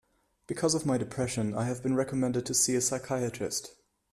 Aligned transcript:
Because 0.47 0.73
of 0.73 0.83
my 0.83 0.97
depression, 0.97 1.53
I 1.53 1.65
have 1.65 1.83
been 1.83 1.93
recommended 1.95 2.43
to 2.47 2.55
see 2.55 2.73
a 2.75 2.81
psychiatrist. 2.81 3.75